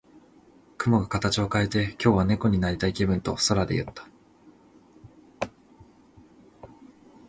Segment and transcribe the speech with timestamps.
[0.79, 4.07] 雲が形を変えて、「今日は猫になりたい気分」と空で言った。